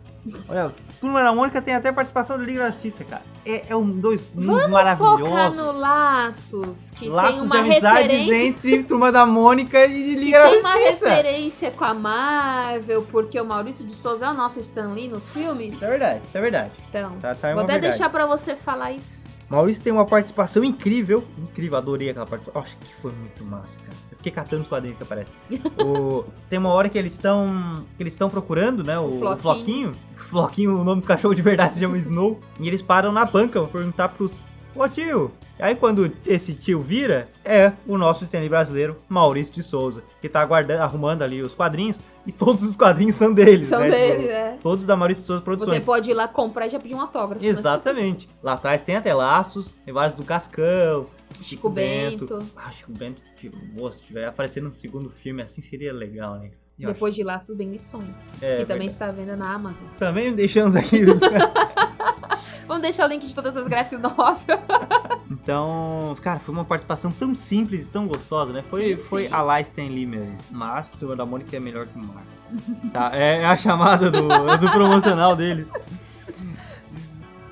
[0.48, 3.22] Olha, Turma da Mônica tem até participação do Liga da Justiça, cara.
[3.46, 5.56] É, é um dois mundos Focar maravilhosos.
[5.56, 8.46] no Laços, que Laços tem uma de amizades referência.
[8.48, 11.08] entre Turma da Mônica e Liga Tem da uma Justiça.
[11.08, 15.28] referência com a Marvel, porque o Maurício de Souza é o nosso Stan Lee nos
[15.38, 15.74] filmes.
[15.74, 16.70] Isso é verdade, isso é verdade.
[16.88, 17.92] Então, Tá, tá, é vou até verdade.
[17.96, 19.26] deixar pra você falar isso.
[19.48, 21.24] Maurício tem uma participação incrível.
[21.38, 22.62] Incrível, adorei aquela participação.
[22.62, 23.96] Acho que foi muito massa, cara.
[24.10, 25.32] Eu fiquei catando os quadrinhos que aparecem.
[25.82, 27.82] O- tem uma hora que eles estão.
[27.96, 28.98] que eles estão procurando, né?
[28.98, 29.38] O, O Floquinho.
[29.40, 29.92] Floquinho.
[30.16, 32.38] O Floquinho, o nome do cachorro de verdade se chama Snow.
[32.60, 34.57] E eles param na banca pra perguntar pros.
[34.74, 35.32] Ô tio!
[35.58, 40.40] Aí quando esse tio vira, é o nosso Stanley brasileiro, Maurício de Souza, que tá
[40.40, 43.90] aguardando, arrumando ali os quadrinhos, e todos os quadrinhos são deles, São né?
[43.90, 44.58] dele, Tipo, né?
[44.62, 45.80] Todos da Maurício de Souza Produções.
[45.82, 47.42] Você pode ir lá comprar e já pedir um autógrafo.
[47.42, 47.48] né?
[47.50, 48.28] Exatamente.
[48.40, 51.06] Lá atrás tem até laços, tem vários do Cascão,
[51.40, 52.46] Chico Bento.
[52.56, 56.50] Ah, Chico Bento, que, moço, se tiver aparecendo no segundo filme assim seria legal, né?
[56.78, 58.30] Eu Depois de Laços Bem Lições.
[58.40, 59.84] É, que também está à venda na Amazon.
[59.88, 59.96] acho.
[59.98, 61.00] Também deixamos aqui.
[62.68, 64.44] Vamos deixar o link de todas as gráficas no off.
[65.30, 68.62] então, cara, foi uma participação tão simples e tão gostosa, né?
[68.62, 69.32] Foi, Sim, foi sim.
[69.32, 70.36] a lá Stan Lee mesmo.
[70.50, 72.90] Mas Turma da Mônica é melhor que o Marvel.
[72.92, 74.20] tá, é a chamada do,
[74.58, 75.72] do promocional deles.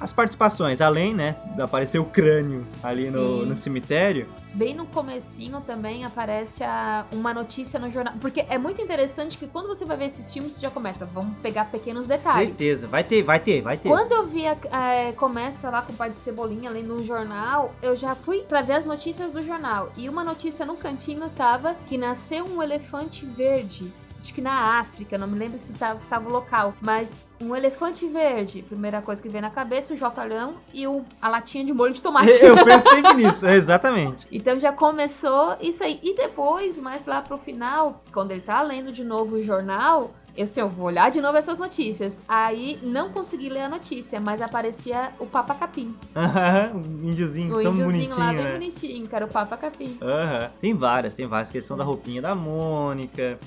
[0.07, 5.61] As participações, além, né, de aparecer o crânio ali no, no cemitério, Bem no comecinho
[5.61, 8.15] também aparece a- uma notícia no jornal.
[8.21, 11.37] Porque é muito interessante que quando você vai ver esses filmes, você já começa, vamos
[11.43, 12.51] pegar pequenos detalhes.
[12.57, 13.89] certeza, vai ter, vai ter, vai ter.
[13.89, 14.57] Quando eu vi, a-
[14.95, 18.63] é, começa lá com o pai de Cebolinha ali no jornal, eu já fui pra
[18.63, 19.93] ver as notícias do jornal.
[19.97, 23.93] E uma notícia no cantinho tava que nasceu um elefante verde.
[24.21, 26.75] Acho que na África, não me lembro se tava, se tava o local.
[26.81, 28.63] Mas um elefante verde.
[28.63, 32.01] Primeira coisa que vem na cabeça, o jotalhão e o, a latinha de molho de
[32.03, 32.31] tomate.
[32.43, 34.27] Eu penso sempre nisso, exatamente.
[34.33, 36.01] Então já começou isso aí.
[36.03, 40.47] E depois, mais lá pro final, quando ele tá lendo de novo o jornal, eu
[40.47, 42.23] sei, eu vou olhar de novo essas notícias.
[42.29, 45.97] Aí não consegui ler a notícia, mas aparecia o Papa Capim.
[46.15, 48.53] Aham, um índiozinho O tão índiozinho bonitinho, lá bem né?
[48.53, 49.97] bonitinho, que era o Papa Capim.
[50.03, 50.51] Aham.
[50.61, 51.51] Tem várias, tem várias.
[51.51, 53.39] Questão da roupinha da Mônica,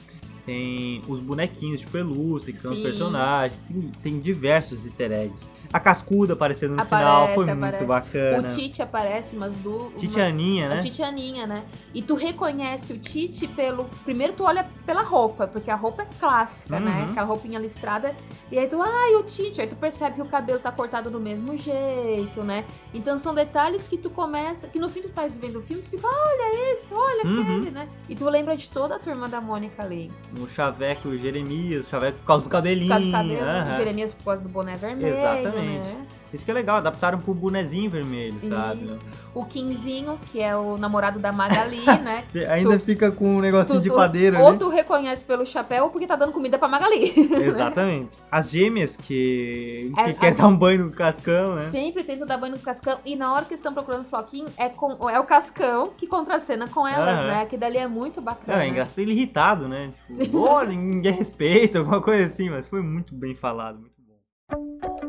[0.46, 2.84] tem os bonequinhos de pelúcia, que são os Sim.
[2.84, 5.50] personagens, tem, tem diversos easter eggs.
[5.72, 7.78] A cascuda aparecendo no Aparece, final, foi aparece.
[7.78, 8.40] muito bacana.
[8.40, 9.92] O Tite aparece, mas do.
[9.98, 10.80] Tite umas- Aninha, né?
[10.80, 11.64] A Tite Aninha, né?
[11.94, 13.86] E tu reconhece o Tite pelo.
[14.04, 17.04] Primeiro tu olha pela roupa, porque a roupa é clássica, né?
[17.04, 17.12] Uhum.
[17.12, 18.16] Aquela roupinha listrada.
[18.52, 19.62] E aí tu, ai, o Tite.
[19.62, 22.66] Aí tu percebe que o cabelo tá cortado do mesmo jeito, né?
[22.94, 24.68] Então são detalhes que tu começa.
[24.68, 27.42] Que no fim tu tá vendo o filme, tu fica, olha esse, olha Uhum.
[27.42, 27.88] aquele, né?
[28.08, 30.12] E tu lembra de toda a turma da Mônica ali.
[30.38, 32.88] O Chaveco e o Jeremias, o Chaveco por causa do cabelinho.
[32.88, 33.78] Por causa do cabelo, aham.
[33.78, 35.80] Jeremias por causa do boné vermelho, Exatamente.
[35.80, 36.08] né?
[36.34, 38.86] Isso que é legal, adaptaram pro bonezinho vermelho, sabe?
[38.86, 39.04] Isso.
[39.34, 42.24] O Quinzinho, que é o namorado da Magali, né?
[42.50, 44.58] Ainda Tu- fica com um negocinho Tu- de padeiro, ou né?
[44.60, 47.12] tu reconhece pelo chapéu ou porque tá dando comida pra Magali.
[47.44, 48.12] Exatamente.
[48.32, 51.70] As gêmeas que, que É, querem as- dar um banho no cascão, né?
[51.70, 52.98] Sempre tentam dar banho no Cascão.
[53.06, 56.68] E na hora que estão procurando o Floquinho, é, com, é o Cascão que contracena
[56.68, 57.28] com elas, Aham.
[57.28, 57.46] né?
[57.46, 58.64] Que dali é muito bacana.
[58.64, 59.90] é engraçado ele irritado, né?
[60.16, 65.09] Tipo, "Ô, ninguém respeita, alguma coisa assim, mas foi muito bem falado, muito bom.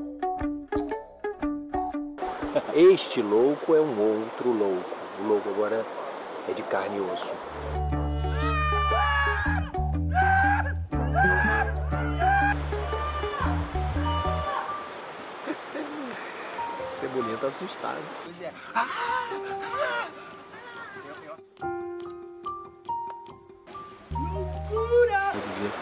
[2.75, 4.97] Este louco é um outro louco.
[5.19, 5.85] O louco agora
[6.49, 7.27] é de carne e osso.
[17.01, 17.99] Cebolinha tá assustado.
[18.25, 18.49] Ele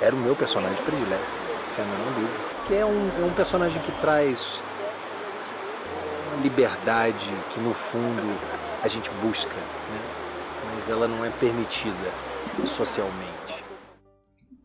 [0.01, 1.23] Era o meu personagem predileto,
[1.69, 2.33] sem a menor dúvida.
[2.67, 4.59] Que é um, é um personagem que traz
[6.39, 8.39] liberdade que no fundo
[8.83, 10.19] a gente busca, né?
[10.75, 12.13] mas ela não é permitida
[12.67, 13.39] socialmente.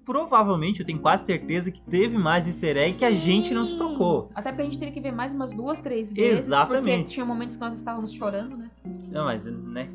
[0.05, 3.71] Provavelmente, eu tenho quase certeza que teve mais easter egg que a gente não se
[3.71, 3.77] Sim.
[3.77, 4.29] tocou.
[4.35, 6.47] Até porque a gente teria que ver mais umas duas, três vezes.
[6.47, 6.97] Exatamente.
[6.97, 8.69] Porque tinha momentos que nós estávamos chorando, né?
[9.13, 9.87] Não, mas, né?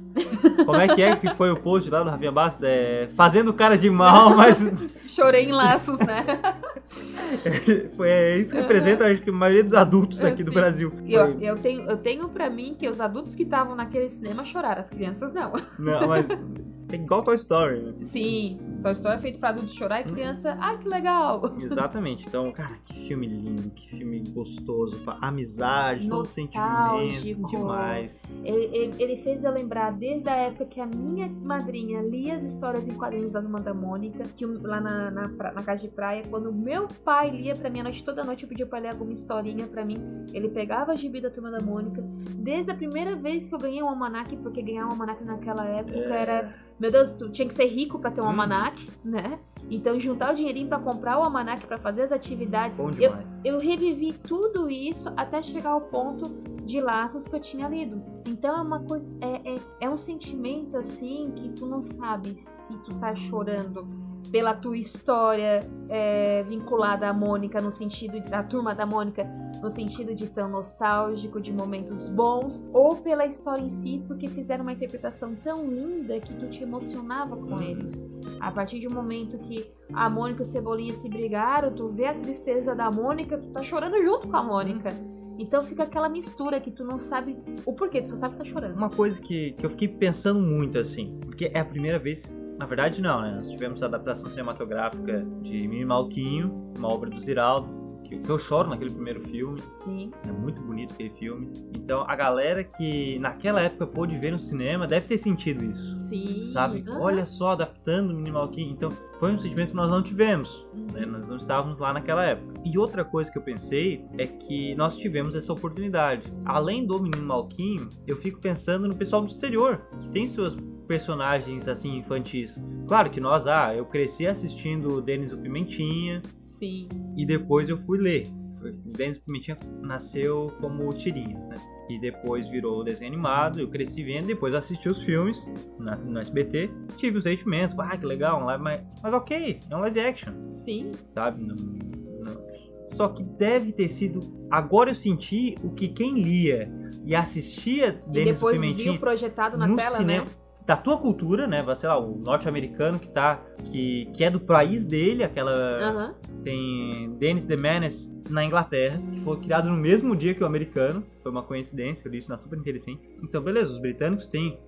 [0.64, 2.62] Como é que é que foi o post lá do Rafinha Bastos?
[2.62, 6.24] É, fazendo cara de mal, mas Chorei em laços, né?
[8.04, 10.52] é isso que representa, acho que a maioria dos adultos aqui do.
[10.52, 10.92] Brasil.
[11.06, 14.80] Eu, eu, tenho, eu tenho pra mim que os adultos que estavam naquele cinema choraram,
[14.80, 15.52] as crianças não.
[15.78, 16.26] Não, mas
[16.92, 17.94] é igual Toy Story, né?
[18.00, 21.42] Sim, Toy Story é feito pra adulto chorar e criança, ah, que legal.
[21.60, 22.26] Exatamente.
[22.28, 25.02] Então, cara, que filme lindo, que filme gostoso.
[25.20, 27.48] Amizade, todo sentimento.
[27.50, 28.22] Demais.
[28.44, 32.42] Ele, ele- ele fez eu lembrar desde a época que a minha madrinha lia as
[32.42, 36.22] histórias em quadrinhos da Turma da Mônica, que lá na, na, na casa de praia,
[36.28, 39.12] quando meu pai lia pra mim a noite, toda noite eu pedia pra ler alguma
[39.12, 40.00] historinha pra mim.
[40.32, 42.02] Ele pegava a gibi da Turma da Mônica.
[42.36, 45.98] Desde a primeira vez que eu ganhei um almanac, porque ganhar um almanac naquela época
[45.98, 46.22] É.
[46.22, 46.67] era.
[46.78, 48.28] Meu Deus, tu tinha que ser rico pra ter um Hum.
[48.28, 49.38] almanac, né?
[49.70, 52.80] Então juntar o dinheirinho pra comprar o almanac pra fazer as atividades.
[52.80, 53.12] Bom Eu,
[53.44, 56.24] eu revivi tudo isso até chegar ao ponto
[56.64, 58.02] de laços que eu tinha lido.
[58.26, 59.12] Então é uma coisa.
[59.20, 63.88] É, é, é um sentimento assim que tu não sabe se tu tá chorando
[64.30, 69.24] pela tua história é, vinculada à Mônica, no sentido da turma da Mônica,
[69.62, 74.62] no sentido de tão nostálgico, de momentos bons, ou pela história em si, porque fizeram
[74.62, 78.08] uma interpretação tão linda que tu te emocionava com eles.
[78.40, 82.06] A partir de um momento que a Mônica e o Cebolinha se brigaram, tu vê
[82.06, 84.90] a tristeza da Mônica, tu tá chorando junto com a Mônica.
[85.38, 88.44] Então fica aquela mistura que tu não sabe o porquê, tu só sabe que tá
[88.44, 88.74] chorando.
[88.76, 92.36] Uma coisa que, que eu fiquei pensando muito, assim, porque é a primeira vez.
[92.58, 93.32] Na verdade, não, né?
[93.36, 97.68] Nós tivemos a adaptação cinematográfica de Mini Malquinho, uma obra do Ziraldo,
[98.08, 99.60] que, que eu choro naquele primeiro filme.
[99.72, 100.10] Sim.
[100.26, 101.52] É muito bonito aquele filme.
[101.74, 105.96] Então, a galera que naquela época pôde ver no cinema deve ter sentido isso.
[105.96, 106.46] Sim.
[106.46, 106.84] Sabe?
[106.88, 107.00] Aham.
[107.00, 108.72] Olha só, adaptando o Minimal King.
[108.72, 110.66] Então, foi um sentimento que nós não tivemos.
[110.92, 111.04] né?
[111.04, 112.60] Nós não estávamos lá naquela época.
[112.64, 116.22] E outra coisa que eu pensei é que nós tivemos essa oportunidade.
[116.44, 121.68] Além do Menino Malquinho, eu fico pensando no pessoal do exterior, que tem seus personagens
[121.68, 122.62] assim infantis.
[122.86, 126.88] Claro que nós, ah, eu cresci assistindo o Denis o Pimentinha Sim.
[127.14, 128.26] e depois eu fui ler.
[128.58, 131.56] Foi- O Denis o Pimentinha nasceu como tirinhas, né?
[131.88, 136.68] E depois virou desenho animado, eu cresci vendo, depois assisti os filmes na- no SBT,
[136.96, 140.32] tive os sentimentos, ah, que legal, um live, mas, mas ok, é um live action,
[140.50, 140.88] Sim.
[141.14, 141.42] sabe?
[141.42, 142.46] Não- não-
[142.88, 144.18] Só que deve ter sido.
[144.50, 146.72] Agora eu senti o que quem lia
[147.04, 150.30] e assistia E Denis o depois Pimentinha viu projetado na no tela, cinema né?
[150.68, 151.62] Da tua cultura, né?
[151.62, 153.42] Vai, Sei lá, o norte-americano que tá.
[153.72, 155.50] Que, que é do país dele, aquela.
[155.50, 156.14] Aham.
[156.42, 161.02] Tem Dennis the Menace na Inglaterra, que foi criado no mesmo dia que o americano.
[161.22, 163.00] Foi uma coincidência, eu li isso na super interessante.
[163.22, 164.60] Então, beleza, os britânicos têm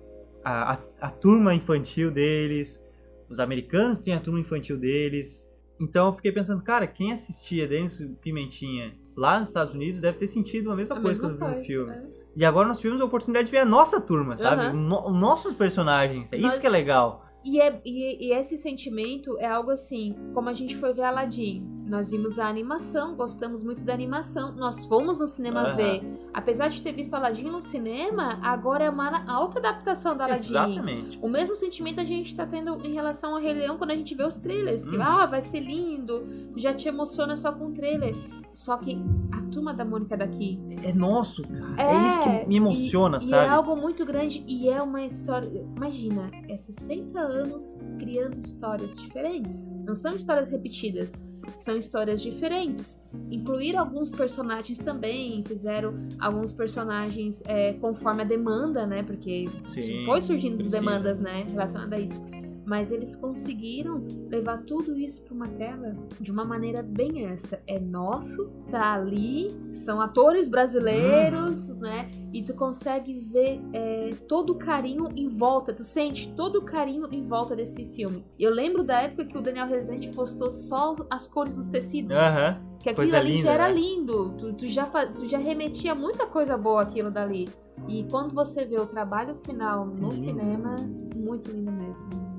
[0.43, 2.83] a, a, a turma infantil deles,
[3.29, 5.47] os americanos têm a turma infantil deles.
[5.79, 10.27] Então eu fiquei pensando, cara, quem assistia Dennis Pimentinha lá nos Estados Unidos deve ter
[10.27, 11.91] sentido a mesma A coisa mesma quando viu o filme.
[11.91, 12.20] é.
[12.35, 14.61] E agora nós tivemos a oportunidade de ver a nossa turma, sabe?
[14.63, 14.73] Aham.
[14.73, 16.31] No- nossos personagens.
[16.31, 17.25] É Nós- isso que é legal.
[17.43, 21.65] E, é- e- e esse sentimento é algo assim, como a gente foi ver Aladdin.
[21.91, 24.53] Nós vimos a animação, gostamos muito da animação.
[24.55, 25.75] Nós fomos no cinema Aham.
[25.75, 26.01] ver.
[26.33, 30.51] Apesar de ter visto Aladdin no cinema, agora é uma alta adaptação da Aladdin.
[30.51, 31.19] Exatamente.
[31.21, 34.15] O mesmo sentimento a gente tá tendo em relação ao Rei Leão quando a gente
[34.15, 34.85] vê os trailers.
[34.85, 35.03] Que, Uhum.
[35.03, 36.25] ah, vai ser lindo,
[36.55, 38.15] já te emociona só com o trailer.
[38.53, 38.97] Só que
[39.33, 41.75] a turma da Mônica daqui É nosso, cara.
[41.77, 43.43] É, isso que me emociona, e, sabe?
[43.43, 45.49] E é algo muito grande e é uma história.
[45.75, 49.69] Imagina, é 60 anos criando histórias diferentes.
[49.85, 51.25] Não são histórias repetidas,
[51.57, 53.03] são histórias diferentes.
[53.29, 59.03] Incluíram alguns personagens também, fizeram alguns personagens é, conforme a demanda, né?
[59.03, 60.79] Porque Sim, foi surgindo precisa.
[60.79, 62.30] demandas, né, relacionadas a isso.
[62.65, 67.61] Mas eles conseguiram levar tudo isso para uma tela de uma maneira bem essa.
[67.65, 72.09] É nosso, tá ali, são atores brasileiros, né?
[72.31, 77.07] E tu consegue ver é, todo o carinho em volta, tu sente todo o carinho
[77.11, 78.25] em volta desse filme.
[78.39, 82.15] Eu lembro da época que o Daniel Rezende postou só as cores dos tecidos.
[82.15, 82.61] Aham.
[82.79, 83.73] Que aquilo Coisa ali linda, já era né?
[83.73, 84.31] lindo.
[84.37, 87.47] Tu, tu já, tu já remetia muita coisa boa aquilo dali.
[87.87, 90.15] E quando você vê o trabalho final no Lindo.
[90.15, 90.75] cinema,
[91.15, 92.30] muito lindo mesmo.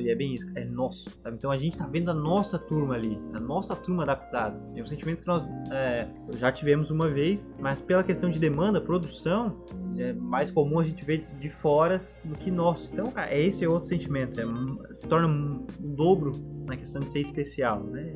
[0.00, 1.36] E é bem isso, é nosso, sabe?
[1.36, 4.60] Então a gente tá vendo a nossa turma ali, a nossa turma adaptada.
[4.74, 8.80] É um sentimento que nós é, já tivemos uma vez, mas pela questão de demanda,
[8.80, 9.64] produção,
[9.96, 12.90] é mais comum a gente ver de fora do que nosso.
[12.92, 14.44] Então, é esse outro sentimento, é,
[14.94, 16.32] se torna um dobro
[16.66, 18.12] na questão de ser especial, né?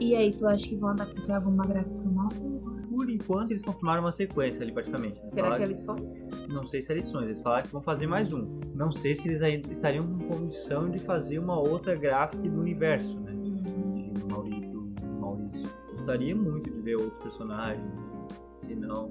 [0.00, 2.79] E aí, tu acha que vão adaptar alguma gráfica nova?
[3.00, 5.18] Por enquanto, eles confirmaram uma sequência ali, praticamente.
[5.20, 6.28] Eles Será que é lições?
[6.46, 8.60] Não sei se é lições, eles falaram que vão fazer mais um.
[8.74, 13.18] Não sei se eles ainda estariam com condição de fazer uma outra gráfica do universo,
[13.20, 13.32] né?
[13.32, 14.92] De Maurício.
[15.18, 15.70] Maurício.
[15.92, 17.90] Gostaria muito de ver outros personagens.
[18.52, 19.10] Se não,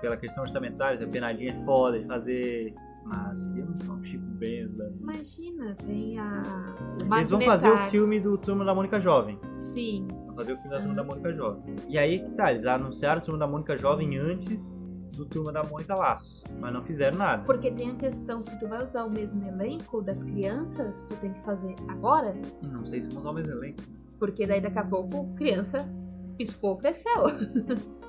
[0.00, 2.74] pela questão orçamentária, a penadinha é foda de fazer.
[3.04, 4.92] Mas seria um Chico Benda.
[5.00, 6.74] Imagina, tem a.
[7.12, 9.38] Eles vão fazer o filme do Turma da Mônica Jovem.
[9.60, 10.08] Sim.
[10.26, 11.76] Vão fazer o filme da Turma da Mônica Jovem.
[11.88, 14.76] E aí que tá, eles anunciaram o Turma da Mônica Jovem antes
[15.16, 16.42] do Turma da Mônica Laços.
[16.60, 17.44] Mas não fizeram nada.
[17.44, 21.32] Porque tem a questão, se tu vai usar o mesmo elenco das crianças, tu tem
[21.32, 22.34] que fazer agora.
[22.62, 23.82] Não sei se vão usar o mesmo elenco.
[24.18, 25.88] Porque daí daqui a pouco, criança
[26.36, 27.24] piscou, cresceu.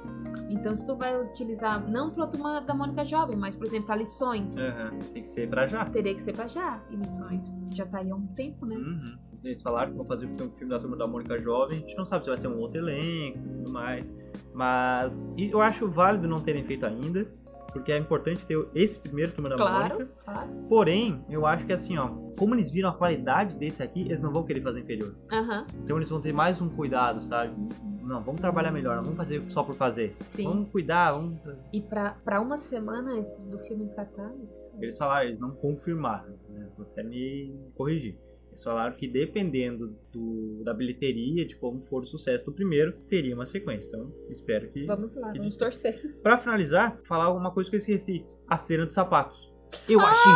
[0.50, 3.96] então, se tu vai utilizar, não pra turma da Mônica Jovem, mas, por exemplo, a
[3.96, 5.86] lições, Aham, Tem que ser pra já.
[5.86, 6.82] teria que ser pra já.
[6.90, 8.76] E lições já tá aí há um tempo, né?
[8.76, 9.18] Uhum.
[9.44, 11.78] Eles falaram que vão fazer o filme, da Turma da Mônica Jovem.
[11.78, 14.14] A gente não sabe se vai ser um outro elenco e tudo mais.
[14.54, 17.28] Mas eu acho válido não terem feito ainda.
[17.76, 20.12] Porque é importante ter esse primeiro Turma da Claro, Mônica.
[20.24, 20.50] claro.
[20.70, 22.08] Porém, eu acho que assim, ó.
[22.40, 25.14] Como eles viram a qualidade desse aqui, eles não vão querer fazer inferior.
[25.30, 27.54] Aham, Então eles vão ter mais um cuidado, sabe?
[28.02, 28.96] Não, vamos trabalhar melhor.
[28.96, 30.16] Não vamos fazer só por fazer.
[30.22, 30.46] sim.
[30.46, 31.38] Vamos cuidar, vamos...
[31.74, 34.74] E pra, pra uma semana do filme em cartaz?
[34.80, 36.70] Eles falaram, eles não confirmaram, né?
[36.78, 38.18] Vou até me corrigir.
[38.56, 43.36] Eles falaram que dependendo do, da bilheteria, de como for o sucesso do primeiro, teria
[43.36, 43.90] uma sequência.
[43.90, 44.86] Então, espero que.
[44.86, 46.16] Vamos lá, que vamos torcer.
[46.24, 49.54] Pra finalizar, falar uma coisa que eu esqueci: a cena dos sapatos.
[49.90, 50.32] Eu achei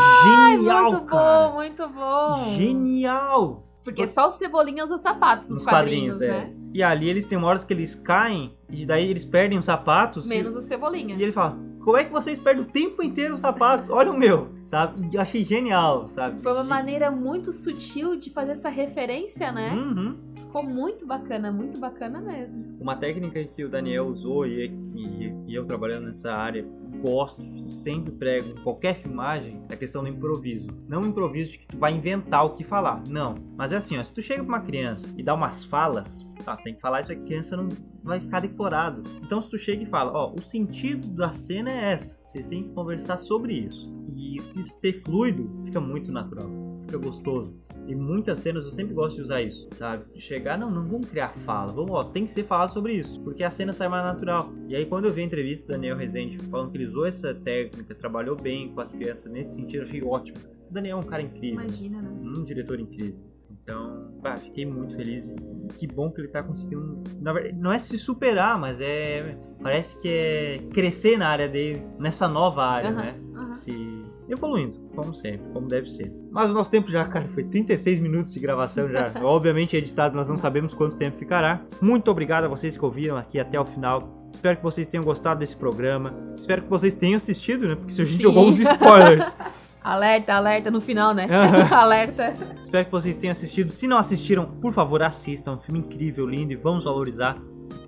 [0.58, 1.48] genial, muito cara.
[1.48, 2.56] bom, muito bom.
[2.58, 3.66] Genial!
[3.86, 6.28] Porque só o Cebolinha usa sapatos nos, quadrinhos, quadrinhos, é.
[6.28, 6.56] né?
[6.74, 10.26] E ali eles têm uma hora que eles caem, e daí eles perdem os sapatos.
[10.26, 11.16] Menos o Cebolinha.
[11.16, 13.90] E ele fala: Como é que vocês perdem o tempo inteiro os sapatos?
[13.90, 15.10] Olha o meu, sabe?
[15.14, 16.42] Eu achei genial, sabe?
[16.42, 19.72] Foi uma maneira muito sutil de fazer essa referência, né?
[19.74, 20.16] Uhum.
[20.36, 22.78] Ficou muito bacana, muito bacana mesmo.
[22.80, 24.66] Uma técnica que o Daniel usou e,
[24.96, 26.66] e- e eu trabalhando nessa área
[27.00, 30.68] gosto, sempre prego em qualquer filmagem, é a questão do improviso.
[30.88, 33.36] Não improviso de que tu vai inventar o que falar, não.
[33.58, 36.56] Mas é assim, ó, se tu chega pra uma criança e dá umas falas, tá,
[36.58, 37.70] tem que falar isso aqui, a criança não
[38.04, 39.04] vai ficar decorado.
[39.24, 42.64] Então se tu chega e fala, ó, o sentido da cena é essa, vocês têm
[42.64, 43.94] que conversar sobre isso.
[44.16, 46.50] E se ser fluido, fica muito natural,
[46.82, 47.56] fica gostoso.
[47.90, 50.06] E muitas cenas eu sempre gosto de usar isso, sabe?
[50.14, 53.20] De chegar, não, não vamos criar fala, vamos, ó, tem que ser falado sobre isso,
[53.22, 54.54] porque a cena sai mais natural.
[54.68, 57.34] E aí quando eu vi a entrevista do Daniel Rezende falando que ele usou essa
[57.34, 60.38] técnica, trabalhou bem com as crianças nesse sentido, eu achei ótimo.
[60.70, 62.10] O Daniel é um cara incrível, Imagina, né?
[62.22, 63.20] um diretor incrível.
[63.64, 65.26] Então, pá, fiquei muito feliz.
[65.26, 67.04] E Que bom que ele tá conseguindo.
[67.20, 69.38] Na verdade, não é se superar, mas é.
[69.62, 73.20] Parece que é crescer na área dele, nessa nova área, né?
[73.36, 73.52] aham.
[73.52, 76.14] Se evoluindo, como sempre, como deve ser.
[76.32, 79.12] Mas o nosso tempo já, cara, foi 36 minutos de gravação já.
[79.24, 81.62] Obviamente editado, nós não sabemos quanto tempo ficará.
[81.82, 84.30] Muito obrigado a vocês que ouviram aqui até o final.
[84.32, 86.14] Espero que vocês tenham gostado desse programa.
[86.36, 87.76] Espero que vocês tenham assistido, né?
[87.76, 88.24] Porque se a gente Sim.
[88.24, 89.34] jogou uns spoilers.
[89.82, 91.26] Alerta, alerta no final, né?
[91.72, 92.36] Alerta.
[92.62, 93.72] Espero que vocês tenham assistido.
[93.72, 95.54] Se não assistiram, por favor, assistam.
[95.54, 97.38] É um filme incrível, lindo e vamos valorizar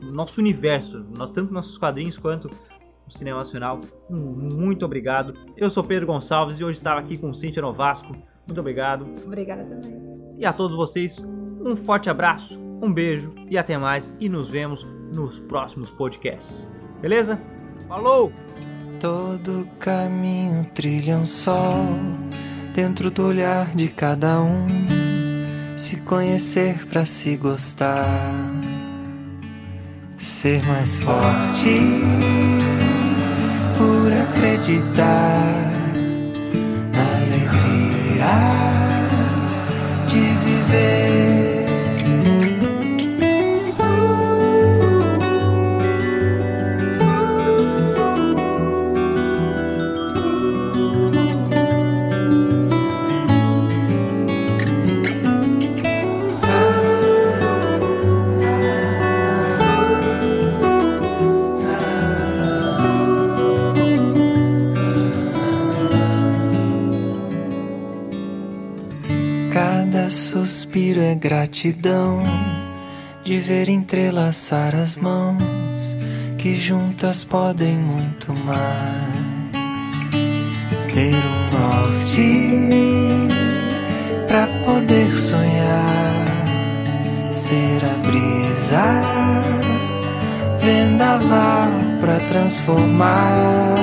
[0.02, 2.50] o nosso universo, nós, tanto nossos quadrinhos quanto
[3.12, 3.80] o cinema nacional.
[4.10, 5.36] Um Muito obrigado.
[5.58, 8.16] Eu sou Pedro Gonçalves e hoje estava aqui com Cíntia Novasco.
[8.48, 9.06] Muito obrigado.
[9.26, 10.02] Obrigada também.
[10.38, 11.24] E a todos vocês,
[11.64, 14.14] um forte abraço, um beijo e até mais.
[14.20, 16.70] E nos vemos nos próximos podcasts.
[17.02, 17.40] Beleza?
[17.88, 18.32] Falou!
[19.00, 21.76] Todo caminho trilha um sol
[22.74, 24.68] dentro do olhar de cada um.
[25.76, 28.16] Se conhecer pra se gostar,
[30.16, 32.61] ser mais forte
[33.82, 35.71] por acreditar
[71.16, 72.24] gratidão
[73.24, 75.98] de ver entrelaçar as mãos
[76.38, 80.02] que juntas podem muito mais.
[80.94, 82.30] Ter um norte
[84.28, 86.26] pra poder sonhar,
[87.32, 89.02] ser a brisa,
[90.60, 93.76] vendaval pra transformar.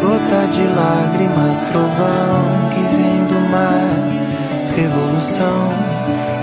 [0.00, 4.13] Gota de lágrima, trovão que vem do mar
[4.76, 5.72] revolução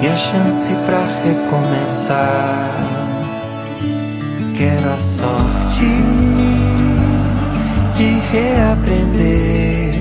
[0.01, 2.71] e a chance pra recomeçar.
[4.57, 5.85] Quero a sorte
[7.95, 9.93] de reaprender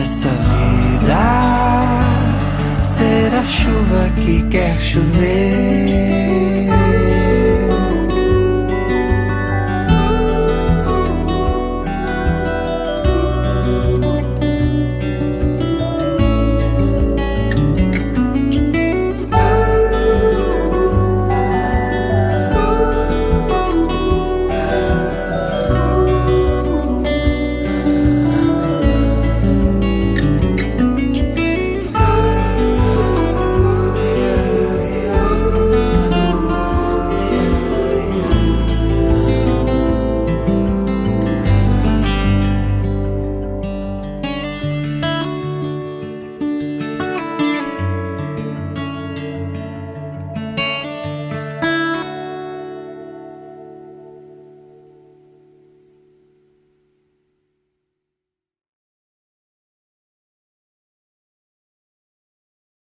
[0.00, 1.18] essa vida,
[2.82, 6.51] ser a chuva que quer chover.